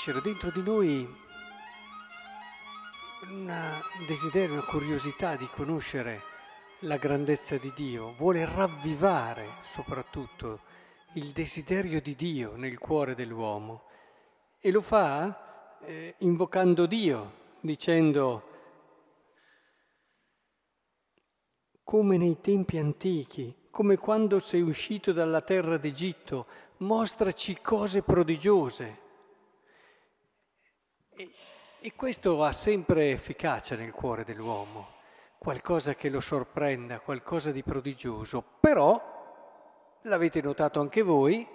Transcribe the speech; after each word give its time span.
crescere 0.00 0.22
dentro 0.22 0.50
di 0.50 0.62
noi 0.62 1.16
un 3.28 3.82
desiderio, 4.06 4.54
una 4.54 4.64
curiosità 4.64 5.36
di 5.36 5.46
conoscere 5.52 6.22
la 6.80 6.96
grandezza 6.96 7.58
di 7.58 7.70
Dio, 7.74 8.14
vuole 8.14 8.46
ravvivare 8.46 9.56
soprattutto 9.60 10.60
il 11.16 11.32
desiderio 11.32 12.00
di 12.00 12.14
Dio 12.14 12.56
nel 12.56 12.78
cuore 12.78 13.14
dell'uomo 13.14 13.82
e 14.58 14.70
lo 14.70 14.80
fa 14.80 15.78
eh, 15.82 16.14
invocando 16.20 16.86
Dio, 16.86 17.32
dicendo 17.60 18.48
come 21.84 22.16
nei 22.16 22.40
tempi 22.40 22.78
antichi, 22.78 23.54
come 23.70 23.98
quando 23.98 24.38
sei 24.38 24.62
uscito 24.62 25.12
dalla 25.12 25.42
terra 25.42 25.76
d'Egitto, 25.76 26.46
mostraci 26.78 27.60
cose 27.60 28.00
prodigiose. 28.00 28.99
E, 31.20 31.30
e 31.80 31.94
questo 31.94 32.42
ha 32.44 32.52
sempre 32.52 33.10
efficacia 33.10 33.76
nel 33.76 33.92
cuore 33.92 34.24
dell'uomo, 34.24 34.94
qualcosa 35.36 35.94
che 35.94 36.08
lo 36.08 36.20
sorprenda, 36.20 37.00
qualcosa 37.00 37.52
di 37.52 37.62
prodigioso. 37.62 38.42
Però, 38.58 39.98
l'avete 40.02 40.40
notato 40.40 40.80
anche 40.80 41.02
voi, 41.02 41.46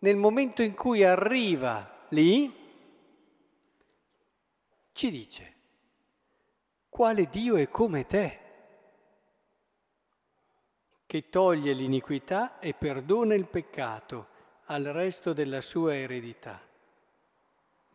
nel 0.00 0.16
momento 0.16 0.62
in 0.62 0.74
cui 0.74 1.02
arriva 1.02 2.06
lì, 2.10 2.54
ci 4.92 5.10
dice, 5.10 5.54
quale 6.88 7.26
Dio 7.26 7.56
è 7.56 7.68
come 7.68 8.06
te? 8.06 8.46
che 11.06 11.30
toglie 11.30 11.72
l'iniquità 11.72 12.58
e 12.58 12.74
perdona 12.74 13.32
il 13.32 13.46
peccato 13.46 14.26
al 14.66 14.84
resto 14.84 15.32
della 15.32 15.62
sua 15.62 15.96
eredità. 15.96 16.67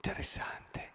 Interessante. 0.06 0.92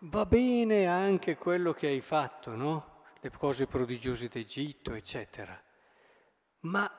Va 0.00 0.26
bene 0.26 0.86
anche 0.86 1.38
quello 1.38 1.72
che 1.72 1.86
hai 1.86 2.02
fatto, 2.02 2.54
no? 2.54 3.04
Le 3.20 3.30
cose 3.30 3.66
prodigiose 3.66 4.28
d'Egitto, 4.28 4.92
eccetera. 4.92 5.58
Ma 6.60 6.92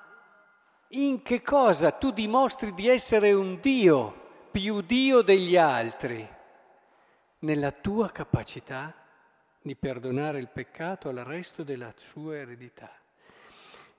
in 0.88 1.22
che 1.22 1.44
cosa 1.44 1.92
tu 1.92 2.10
dimostri 2.10 2.74
di 2.74 2.88
essere 2.88 3.32
un 3.32 3.60
Dio, 3.60 4.48
più 4.50 4.82
Dio 4.82 5.22
degli 5.22 5.56
altri? 5.56 6.28
Nella 7.42 7.72
tua 7.72 8.10
capacità 8.10 8.92
di 9.62 9.76
perdonare 9.76 10.40
il 10.40 10.50
peccato 10.50 11.10
al 11.10 11.18
resto 11.18 11.62
della 11.62 11.94
sua 11.96 12.38
eredità. 12.38 12.92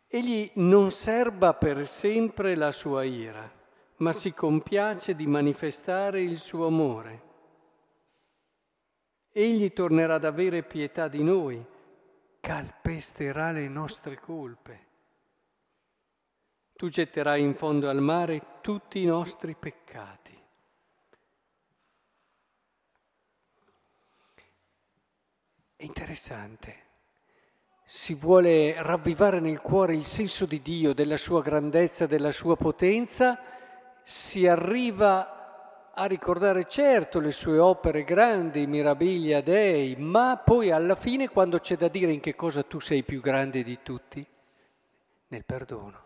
Egli 0.09 0.51
non 0.55 0.91
serba 0.91 1.55
per 1.55 1.87
sempre 1.87 2.57
la 2.57 2.73
sua 2.73 3.05
ira, 3.05 3.59
ma 4.01 4.13
si 4.13 4.33
compiace 4.33 5.15
di 5.15 5.27
manifestare 5.27 6.23
il 6.23 6.39
suo 6.39 6.67
amore. 6.67 7.29
Egli 9.31 9.73
tornerà 9.73 10.15
ad 10.15 10.25
avere 10.25 10.63
pietà 10.63 11.09
di 11.09 11.23
noi, 11.23 11.65
calpesterà 12.41 13.53
le 13.53 13.69
nostre 13.69 14.19
colpe. 14.19 14.89
Tu 16.73 16.89
getterai 16.89 17.43
in 17.43 17.55
fondo 17.55 17.89
al 17.89 18.01
mare 18.01 18.59
tutti 18.63 19.03
i 19.03 19.05
nostri 19.05 19.55
peccati. 19.55 20.39
È 25.77 25.85
interessante 25.85 26.89
si 27.93 28.15
vuole 28.15 28.81
ravvivare 28.81 29.41
nel 29.41 29.61
cuore 29.61 29.97
il 29.97 30.05
senso 30.05 30.47
di 30.47 30.63
Dio, 30.63 30.95
della 30.95 31.17
sua 31.17 31.43
grandezza, 31.43 32.07
della 32.07 32.31
sua 32.31 32.57
potenza, 32.57 33.37
si 34.03 34.47
arriva 34.47 35.93
a 35.93 36.05
ricordare 36.07 36.65
certo 36.65 37.19
le 37.19 37.31
sue 37.31 37.59
opere 37.59 38.05
grandi, 38.05 38.67
mirabilia 38.67 39.43
Dei, 39.43 39.97
ma 39.97 40.37
poi 40.37 40.71
alla 40.71 40.95
fine 40.95 41.29
quando 41.29 41.59
c'è 41.59 41.77
da 41.77 41.89
dire 41.89 42.13
in 42.13 42.21
che 42.21 42.35
cosa 42.35 42.63
tu 42.63 42.81
sei 42.81 43.03
più 43.03 43.21
grande 43.21 43.63
di 43.63 43.79
tutti, 43.83 44.27
nel 45.29 45.45
perdono, 45.45 46.03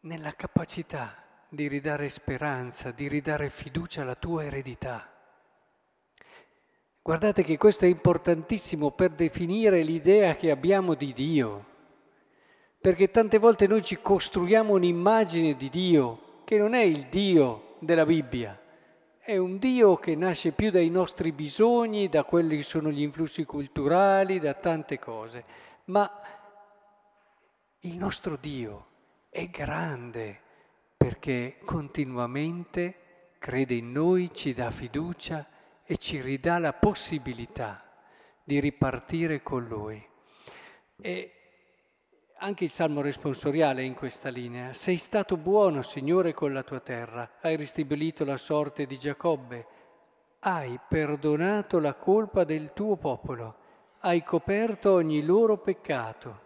nella 0.00 0.34
capacità 0.34 1.22
di 1.48 1.68
ridare 1.68 2.08
speranza, 2.08 2.90
di 2.90 3.08
ridare 3.08 3.50
fiducia 3.50 4.02
alla 4.02 4.16
tua 4.16 4.44
eredità. 4.44 5.10
Guardate 7.02 7.44
che 7.44 7.56
questo 7.56 7.84
è 7.84 7.88
importantissimo 7.88 8.90
per 8.90 9.10
definire 9.10 9.82
l'idea 9.82 10.34
che 10.34 10.50
abbiamo 10.50 10.94
di 10.94 11.12
Dio, 11.12 11.74
perché 12.86 13.10
tante 13.10 13.38
volte 13.38 13.66
noi 13.66 13.82
ci 13.82 13.98
costruiamo 14.00 14.74
un'immagine 14.74 15.56
di 15.56 15.68
Dio 15.68 16.42
che 16.44 16.56
non 16.56 16.72
è 16.72 16.82
il 16.82 17.08
Dio 17.08 17.74
della 17.80 18.06
Bibbia, 18.06 18.56
è 19.18 19.36
un 19.36 19.58
Dio 19.58 19.96
che 19.96 20.14
nasce 20.14 20.52
più 20.52 20.70
dai 20.70 20.88
nostri 20.88 21.32
bisogni, 21.32 22.08
da 22.08 22.22
quelli 22.22 22.58
che 22.58 22.62
sono 22.62 22.92
gli 22.92 23.00
influssi 23.02 23.44
culturali, 23.44 24.38
da 24.38 24.54
tante 24.54 25.00
cose, 25.00 25.44
ma 25.86 26.08
il 27.80 27.96
nostro 27.96 28.36
Dio 28.36 28.86
è 29.30 29.48
grande 29.48 30.40
perché 30.96 31.56
continuamente 31.64 33.32
crede 33.40 33.74
in 33.74 33.90
noi, 33.90 34.32
ci 34.32 34.52
dà 34.52 34.70
fiducia 34.70 35.44
e 35.82 35.96
ci 35.96 36.20
ridà 36.20 36.58
la 36.58 36.72
possibilità 36.72 37.82
di 38.44 38.60
ripartire 38.60 39.42
con 39.42 39.64
Lui. 39.64 40.00
E 40.98 41.35
anche 42.38 42.64
il 42.64 42.70
Salmo 42.70 43.00
responsoriale 43.00 43.80
è 43.82 43.84
in 43.84 43.94
questa 43.94 44.28
linea. 44.28 44.72
Sei 44.72 44.96
stato 44.96 45.36
buono, 45.36 45.82
Signore, 45.82 46.34
con 46.34 46.52
la 46.52 46.62
tua 46.62 46.80
terra, 46.80 47.30
hai 47.40 47.56
ristabilito 47.56 48.24
la 48.24 48.36
sorte 48.36 48.86
di 48.86 48.98
Giacobbe, 48.98 49.66
hai 50.40 50.78
perdonato 50.88 51.78
la 51.78 51.94
colpa 51.94 52.44
del 52.44 52.72
tuo 52.72 52.96
popolo, 52.96 53.56
hai 54.00 54.22
coperto 54.22 54.92
ogni 54.92 55.22
loro 55.24 55.58
peccato. 55.58 56.44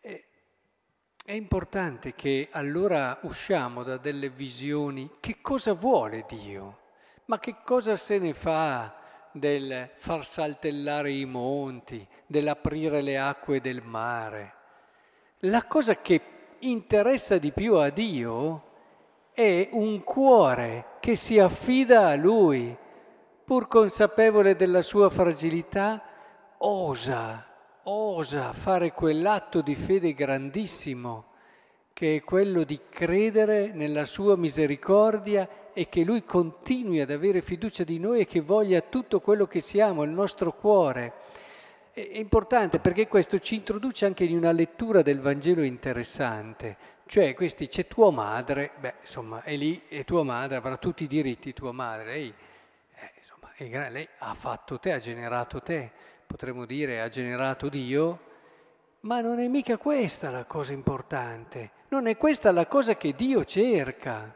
È 0.00 1.32
importante 1.32 2.14
che 2.14 2.48
allora 2.52 3.18
usciamo 3.24 3.82
da 3.82 3.98
delle 3.98 4.30
visioni. 4.30 5.16
Che 5.20 5.42
cosa 5.42 5.74
vuole 5.74 6.24
Dio? 6.26 6.78
Ma 7.26 7.38
che 7.38 7.56
cosa 7.62 7.96
se 7.96 8.16
ne 8.16 8.32
fa 8.32 8.97
del 9.32 9.90
far 9.96 10.24
saltellare 10.24 11.12
i 11.12 11.24
monti, 11.24 12.06
dell'aprire 12.26 13.00
le 13.02 13.18
acque 13.18 13.60
del 13.60 13.82
mare? 13.82 14.52
La 15.40 15.64
cosa 15.64 16.00
che 16.00 16.20
interessa 16.60 17.38
di 17.38 17.52
più 17.52 17.74
a 17.74 17.90
Dio 17.90 18.62
è 19.32 19.68
un 19.72 20.02
cuore 20.02 20.96
che 21.00 21.14
si 21.14 21.38
affida 21.38 22.08
a 22.08 22.16
Lui, 22.16 22.76
pur 23.44 23.68
consapevole 23.68 24.56
della 24.56 24.82
sua 24.82 25.08
fragilità, 25.10 26.02
osa, 26.58 27.46
osa 27.84 28.52
fare 28.52 28.92
quell'atto 28.92 29.60
di 29.60 29.74
fede 29.74 30.12
grandissimo 30.12 31.26
che 31.98 32.14
è 32.14 32.22
quello 32.22 32.62
di 32.62 32.78
credere 32.88 33.72
nella 33.72 34.04
sua 34.04 34.36
misericordia 34.36 35.72
e 35.72 35.88
che 35.88 36.04
Lui 36.04 36.22
continui 36.22 37.00
ad 37.00 37.10
avere 37.10 37.42
fiducia 37.42 37.82
di 37.82 37.98
noi 37.98 38.20
e 38.20 38.24
che 38.24 38.40
voglia 38.40 38.82
tutto 38.82 39.18
quello 39.18 39.48
che 39.48 39.58
siamo, 39.58 40.04
il 40.04 40.10
nostro 40.10 40.52
cuore. 40.52 41.12
È 41.90 42.18
importante 42.18 42.78
perché 42.78 43.08
questo 43.08 43.40
ci 43.40 43.56
introduce 43.56 44.06
anche 44.06 44.22
in 44.22 44.36
una 44.36 44.52
lettura 44.52 45.02
del 45.02 45.18
Vangelo 45.18 45.62
interessante, 45.62 46.76
cioè 47.06 47.34
questi 47.34 47.66
c'è 47.66 47.88
tua 47.88 48.12
madre, 48.12 48.70
beh 48.78 48.94
insomma 49.00 49.42
è 49.42 49.56
lì 49.56 49.82
e 49.88 50.04
tua 50.04 50.22
madre 50.22 50.54
avrà 50.54 50.76
tutti 50.76 51.02
i 51.02 51.08
diritti, 51.08 51.52
tua 51.52 51.72
madre, 51.72 52.04
lei, 52.04 52.32
eh, 52.94 53.10
insomma, 53.18 53.50
è, 53.56 53.90
lei 53.90 54.08
ha 54.18 54.34
fatto 54.34 54.78
te, 54.78 54.92
ha 54.92 55.00
generato 55.00 55.60
te, 55.60 55.90
potremmo 56.24 56.64
dire 56.64 57.00
ha 57.00 57.08
generato 57.08 57.68
Dio, 57.68 58.27
ma 59.00 59.20
non 59.20 59.38
è 59.38 59.48
mica 59.48 59.76
questa 59.76 60.30
la 60.30 60.44
cosa 60.44 60.72
importante. 60.72 61.70
Non 61.88 62.06
è 62.06 62.16
questa 62.16 62.50
la 62.50 62.66
cosa 62.66 62.96
che 62.96 63.14
Dio 63.14 63.44
cerca. 63.44 64.34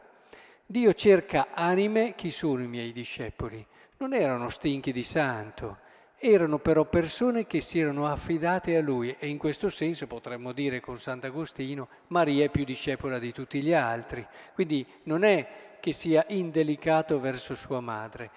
Dio 0.65 0.95
cerca 0.95 1.49
anime, 1.53 2.15
chi 2.15 2.31
sono 2.31 2.63
i 2.63 2.69
miei 2.69 2.93
discepoli? 2.93 3.67
Non 3.99 4.15
erano 4.15 4.49
stinchi 4.49 4.93
di 4.93 5.03
santo, 5.03 5.79
erano 6.17 6.59
però 6.59 6.85
persone 6.85 7.47
che 7.47 7.61
si 7.61 7.81
erano 7.81 8.07
affidate 8.07 8.77
a 8.77 8.81
Lui 8.81 9.15
e 9.19 9.29
in 9.29 9.39
questo 9.39 9.69
senso 9.69 10.07
potremmo 10.07 10.53
dire 10.53 10.81
con 10.81 10.99
Sant'Agostino, 10.99 11.89
Maria 12.09 12.45
è 12.45 12.49
più 12.49 12.65
discepola 12.65 13.19
di 13.19 13.33
tutti 13.33 13.61
gli 13.61 13.73
altri. 13.73 14.27
Quindi 14.55 14.87
non 15.05 15.25
è 15.25 15.77
che 15.81 15.93
sia 15.93 16.25
indelicato 16.29 17.19
verso 17.19 17.57
sua 17.57 17.81
madre, 17.81 18.31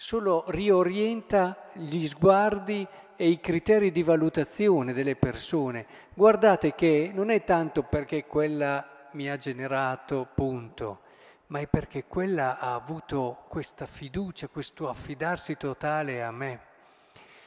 solo 0.00 0.44
riorienta 0.50 1.70
gli 1.72 2.06
sguardi 2.06 2.86
e 3.16 3.28
i 3.28 3.40
criteri 3.40 3.90
di 3.90 4.04
valutazione 4.04 4.92
delle 4.92 5.16
persone. 5.16 5.86
Guardate 6.14 6.76
che 6.76 7.10
non 7.12 7.30
è 7.30 7.42
tanto 7.42 7.82
perché 7.82 8.24
quella 8.24 9.08
mi 9.12 9.28
ha 9.28 9.36
generato 9.36 10.28
punto, 10.32 11.00
ma 11.48 11.58
è 11.58 11.66
perché 11.66 12.04
quella 12.04 12.60
ha 12.60 12.74
avuto 12.74 13.44
questa 13.48 13.86
fiducia, 13.86 14.46
questo 14.46 14.88
affidarsi 14.88 15.56
totale 15.56 16.22
a 16.22 16.30
me. 16.30 16.60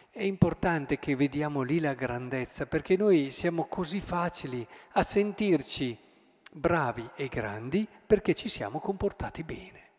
È 0.10 0.24
importante 0.24 1.00
che 1.00 1.16
vediamo 1.16 1.62
lì 1.62 1.80
la 1.80 1.94
grandezza, 1.94 2.66
perché 2.66 2.98
noi 2.98 3.32
siamo 3.32 3.68
così 3.68 4.02
facili 4.02 4.68
a 4.92 5.04
sentirci 5.04 5.98
bravi 6.52 7.12
e 7.16 7.30
grandi 7.30 7.88
perché 8.06 8.34
ci 8.34 8.50
siamo 8.50 8.82
comportati 8.82 9.42
bene 9.44 9.91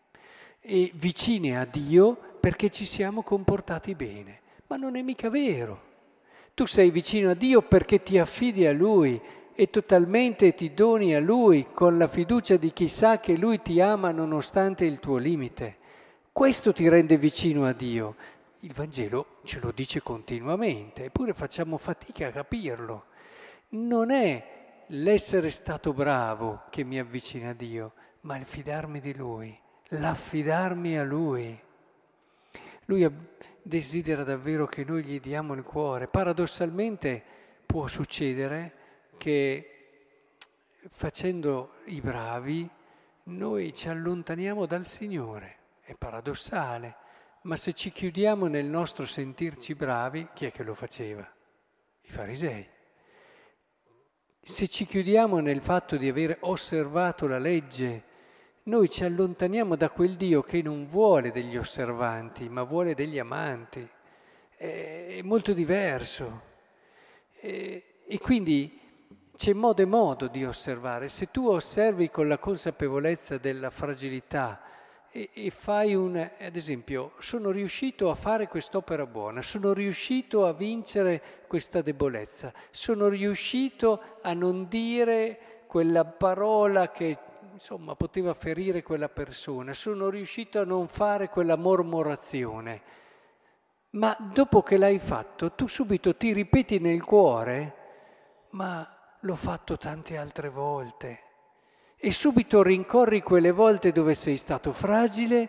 e 0.64 0.92
vicini 0.94 1.56
a 1.56 1.64
Dio 1.64 2.16
perché 2.38 2.70
ci 2.70 2.86
siamo 2.86 3.22
comportati 3.22 3.94
bene. 3.94 4.40
Ma 4.68 4.76
non 4.76 4.96
è 4.96 5.02
mica 5.02 5.28
vero. 5.28 5.90
Tu 6.54 6.66
sei 6.66 6.90
vicino 6.90 7.30
a 7.30 7.34
Dio 7.34 7.62
perché 7.62 8.02
ti 8.02 8.18
affidi 8.18 8.66
a 8.66 8.72
Lui 8.72 9.20
e 9.54 9.70
totalmente 9.70 10.54
ti 10.54 10.72
doni 10.72 11.14
a 11.14 11.20
Lui 11.20 11.66
con 11.72 11.98
la 11.98 12.06
fiducia 12.06 12.56
di 12.56 12.72
chi 12.72 12.88
sa 12.88 13.20
che 13.20 13.36
Lui 13.36 13.60
ti 13.60 13.80
ama 13.80 14.12
nonostante 14.12 14.84
il 14.84 14.98
tuo 14.98 15.16
limite. 15.16 15.76
Questo 16.32 16.72
ti 16.72 16.88
rende 16.88 17.18
vicino 17.18 17.66
a 17.66 17.72
Dio. 17.72 18.16
Il 18.60 18.72
Vangelo 18.72 19.38
ce 19.44 19.58
lo 19.60 19.72
dice 19.72 20.02
continuamente, 20.02 21.06
eppure 21.06 21.34
facciamo 21.34 21.76
fatica 21.76 22.28
a 22.28 22.30
capirlo. 22.30 23.06
Non 23.70 24.10
è 24.10 24.84
l'essere 24.88 25.50
stato 25.50 25.92
bravo 25.92 26.62
che 26.70 26.84
mi 26.84 26.98
avvicina 26.98 27.50
a 27.50 27.54
Dio, 27.54 27.92
ma 28.20 28.36
il 28.36 28.44
fidarmi 28.44 29.00
di 29.00 29.14
Lui, 29.14 29.58
l'affidarmi 29.98 30.98
a 30.98 31.04
Lui. 31.04 31.58
Lui 32.86 33.08
desidera 33.62 34.24
davvero 34.24 34.66
che 34.66 34.84
noi 34.84 35.04
gli 35.04 35.20
diamo 35.20 35.54
il 35.54 35.62
cuore. 35.62 36.08
Paradossalmente 36.08 37.22
può 37.66 37.86
succedere 37.86 38.74
che 39.18 39.68
facendo 40.90 41.74
i 41.86 42.00
bravi 42.00 42.68
noi 43.24 43.72
ci 43.72 43.88
allontaniamo 43.88 44.66
dal 44.66 44.86
Signore. 44.86 45.58
È 45.80 45.94
paradossale, 45.94 46.96
ma 47.42 47.56
se 47.56 47.72
ci 47.72 47.92
chiudiamo 47.92 48.46
nel 48.46 48.66
nostro 48.66 49.04
sentirci 49.04 49.74
bravi, 49.74 50.28
chi 50.32 50.46
è 50.46 50.52
che 50.52 50.62
lo 50.62 50.74
faceva? 50.74 51.28
I 52.02 52.10
farisei. 52.10 52.68
Se 54.44 54.66
ci 54.66 54.86
chiudiamo 54.86 55.38
nel 55.38 55.60
fatto 55.60 55.96
di 55.96 56.08
aver 56.08 56.38
osservato 56.40 57.28
la 57.28 57.38
legge, 57.38 58.10
noi 58.64 58.88
ci 58.88 59.02
allontaniamo 59.04 59.74
da 59.74 59.90
quel 59.90 60.14
Dio 60.14 60.42
che 60.42 60.62
non 60.62 60.86
vuole 60.86 61.32
degli 61.32 61.56
osservanti, 61.56 62.48
ma 62.48 62.62
vuole 62.62 62.94
degli 62.94 63.18
amanti. 63.18 63.88
È 64.56 65.20
molto 65.24 65.52
diverso. 65.52 66.42
E, 67.40 67.82
quindi 68.20 68.78
c'è 69.34 69.52
modo 69.52 69.82
e 69.82 69.86
modo 69.86 70.28
di 70.28 70.44
osservare. 70.44 71.08
Se 71.08 71.30
tu 71.32 71.48
osservi 71.48 72.08
con 72.08 72.28
la 72.28 72.38
consapevolezza 72.38 73.36
della 73.38 73.70
fragilità 73.70 74.62
e 75.10 75.50
fai 75.50 75.94
un, 75.94 76.16
ad 76.16 76.56
esempio, 76.56 77.14
sono 77.18 77.50
riuscito 77.50 78.10
a 78.10 78.14
fare 78.14 78.46
quest'opera 78.46 79.06
buona, 79.06 79.42
sono 79.42 79.72
riuscito 79.72 80.46
a 80.46 80.52
vincere 80.52 81.20
questa 81.48 81.82
debolezza, 81.82 82.52
sono 82.70 83.08
riuscito 83.08 84.00
a 84.22 84.32
non 84.32 84.68
dire 84.68 85.64
quella 85.66 86.04
parola 86.04 86.90
che 86.92 87.18
insomma 87.52 87.94
poteva 87.94 88.32
ferire 88.32 88.82
quella 88.82 89.10
persona, 89.10 89.74
sono 89.74 90.08
riuscito 90.08 90.58
a 90.58 90.64
non 90.64 90.88
fare 90.88 91.28
quella 91.28 91.56
mormorazione. 91.56 92.82
Ma 93.90 94.16
dopo 94.32 94.62
che 94.62 94.78
l'hai 94.78 94.98
fatto, 94.98 95.52
tu 95.52 95.68
subito 95.68 96.16
ti 96.16 96.32
ripeti 96.32 96.78
nel 96.78 97.04
cuore, 97.04 97.76
ma 98.50 98.88
l'ho 99.20 99.36
fatto 99.36 99.76
tante 99.76 100.16
altre 100.16 100.48
volte. 100.48 101.20
E 101.96 102.10
subito 102.10 102.62
rincorri 102.62 103.22
quelle 103.22 103.50
volte 103.50 103.92
dove 103.92 104.14
sei 104.14 104.38
stato 104.38 104.72
fragile 104.72 105.48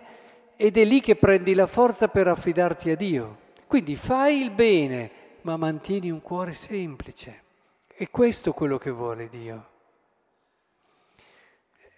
ed 0.57 0.77
è 0.77 0.83
lì 0.83 0.99
che 0.99 1.15
prendi 1.15 1.53
la 1.53 1.67
forza 1.67 2.09
per 2.09 2.27
affidarti 2.27 2.91
a 2.91 2.95
Dio. 2.95 3.37
Quindi 3.65 3.95
fai 3.95 4.41
il 4.41 4.51
bene, 4.51 5.11
ma 5.41 5.55
mantieni 5.55 6.11
un 6.11 6.21
cuore 6.21 6.53
semplice. 6.53 7.43
E 7.87 8.09
questo 8.09 8.49
è 8.49 8.53
quello 8.53 8.77
che 8.77 8.91
vuole 8.91 9.29
Dio. 9.29 9.71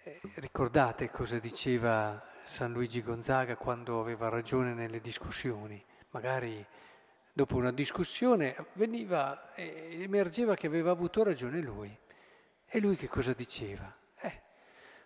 Eh, 0.08 0.20
ricordate 0.34 1.10
cosa 1.10 1.40
diceva 1.40 2.22
San 2.44 2.70
Luigi 2.70 3.02
Gonzaga 3.02 3.56
quando 3.56 3.98
aveva 3.98 4.28
ragione 4.28 4.72
nelle 4.72 5.00
discussioni? 5.00 5.84
Magari 6.10 6.64
dopo 7.32 7.56
una 7.56 7.72
discussione 7.72 8.54
veniva, 8.74 9.52
eh, 9.56 9.98
emergeva 10.00 10.54
che 10.54 10.68
aveva 10.68 10.92
avuto 10.92 11.24
ragione 11.24 11.58
lui. 11.58 11.98
E 12.66 12.78
lui 12.78 12.94
che 12.94 13.08
cosa 13.08 13.32
diceva? 13.32 13.92
Eh, 14.20 14.42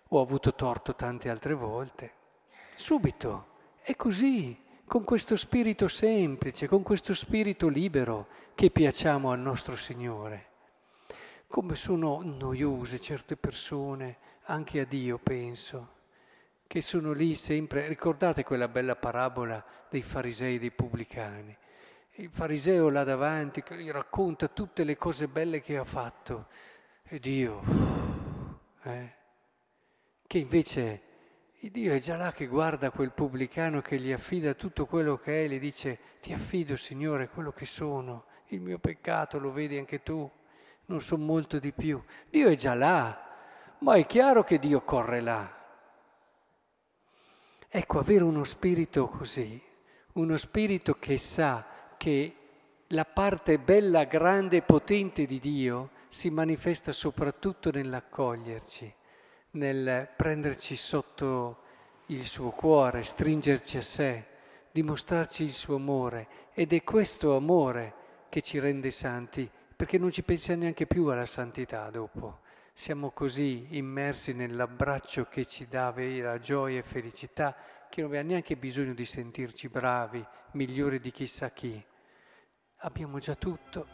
ho 0.09 0.21
avuto 0.21 0.55
torto 0.55 0.95
tante 0.95 1.31
altre 1.31 1.55
volte. 1.55 2.13
Subito, 2.75 3.47
è 3.81 3.97
così, 3.97 4.63
con 4.85 5.05
questo 5.05 5.35
spirito 5.37 5.89
semplice, 5.89 6.69
con 6.69 6.83
questo 6.83 7.15
spirito 7.15 7.69
libero 7.69 8.27
che 8.55 8.69
piacciamo 8.69 9.33
al 9.33 9.39
nostro 9.39 9.77
Signore. 9.77 10.50
Come 11.51 11.75
sono 11.75 12.23
noiose 12.23 13.01
certe 13.01 13.37
persone 13.37 14.19
anche 14.45 14.79
a 14.79 14.85
Dio 14.85 15.19
penso, 15.19 15.95
che 16.69 16.81
sono 16.81 17.11
lì 17.11 17.35
sempre, 17.35 17.89
ricordate 17.89 18.45
quella 18.45 18.69
bella 18.69 18.95
parabola 18.95 19.63
dei 19.91 20.01
farisei 20.01 20.55
e 20.55 20.59
dei 20.61 20.71
pubblicani, 20.71 21.55
il 22.19 22.31
fariseo 22.31 22.89
là 22.89 23.03
davanti 23.03 23.65
che 23.65 23.77
gli 23.83 23.91
racconta 23.91 24.47
tutte 24.47 24.85
le 24.85 24.97
cose 24.97 25.27
belle 25.27 25.61
che 25.61 25.77
ha 25.77 25.83
fatto. 25.83 26.47
E 27.03 27.19
Dio, 27.19 27.63
eh, 28.85 29.15
che 30.29 30.39
invece 30.39 31.03
Dio 31.63 31.93
è 31.93 31.99
già 31.99 32.17
là 32.17 32.31
che 32.31 32.47
guarda 32.47 32.93
quel 32.93 33.11
pubblicano 33.11 33.81
che 33.81 33.99
gli 33.99 34.13
affida 34.13 34.55
tutto 34.55 34.87
quello 34.87 35.17
che 35.17 35.41
è 35.41 35.45
e 35.47 35.49
gli 35.49 35.59
dice 35.59 35.99
ti 36.21 36.33
affido 36.33 36.77
Signore 36.77 37.29
quello 37.29 37.51
che 37.51 37.67
sono, 37.67 38.27
il 38.51 38.61
mio 38.61 38.79
peccato 38.79 39.41
lo 39.41 39.51
vedi 39.51 39.77
anche 39.77 40.05
tu, 40.05 40.31
non 40.91 41.01
so 41.01 41.17
molto 41.17 41.61
di 41.61 41.71
più. 41.73 42.03
Dio 42.29 42.49
è 42.49 42.57
già 42.57 42.75
là, 42.75 43.17
ma 43.79 43.95
è 43.95 44.05
chiaro 44.07 44.43
che 44.43 44.59
Dio 44.59 44.83
corre 44.83 45.21
là. 45.21 45.59
Ecco, 47.69 47.99
avere 48.01 48.25
uno 48.25 48.43
spirito 48.43 49.07
così, 49.07 49.63
uno 50.15 50.37
spirito 50.37 50.95
che 50.99 51.17
sa 51.17 51.65
che 51.97 52.35
la 52.89 53.05
parte 53.05 53.61
bella, 53.61 54.03
grande 54.03 54.57
e 54.57 54.63
potente 54.63 55.27
di 55.27 55.39
Dio 55.39 55.91
si 56.09 56.29
manifesta 56.29 56.91
soprattutto 56.91 57.71
nell'accoglierci, 57.71 58.93
nel 59.53 60.09
prenderci 60.17 60.75
sotto 60.75 61.59
il 62.07 62.25
suo 62.25 62.51
cuore, 62.51 63.05
stringerci 63.05 63.77
a 63.77 63.83
sé, 63.83 64.25
dimostrarci 64.73 65.45
il 65.45 65.53
suo 65.53 65.77
amore. 65.77 66.27
Ed 66.53 66.73
è 66.73 66.83
questo 66.83 67.37
amore 67.37 67.95
che 68.29 68.43
ci 68.43 68.59
rende 68.59 68.91
santi, 68.91 69.49
perché 69.81 69.97
non 69.97 70.11
ci 70.11 70.23
pensiamo 70.23 70.61
neanche 70.61 70.87
più 70.87 71.07
alla 71.07 71.25
santità 71.25 71.89
dopo 71.89 72.41
siamo 72.75 73.13
così 73.13 73.69
immersi 73.79 74.35
nell'abbraccio 74.35 75.25
che 75.25 75.47
ci 75.47 75.69
dà 75.69 75.91
vera 75.91 76.39
gioia 76.39 76.81
e 76.81 76.83
felicità 76.83 77.57
che 77.89 78.03
non 78.03 78.11
abbiamo 78.11 78.29
neanche 78.29 78.57
bisogno 78.57 78.93
di 78.93 79.07
sentirci 79.07 79.71
bravi, 79.71 80.23
migliori 80.53 81.01
di 81.01 81.11
chissà 81.11 81.51
chi. 81.53 81.83
Abbiamo 82.83 83.21
già 83.21 83.35
tutto 83.37 83.87